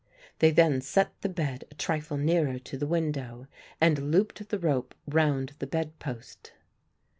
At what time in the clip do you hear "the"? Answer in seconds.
1.21-1.29, 2.75-2.87, 4.49-4.57, 5.59-5.67